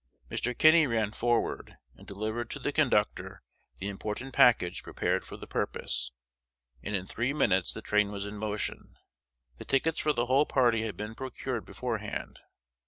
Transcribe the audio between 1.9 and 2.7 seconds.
and delivered to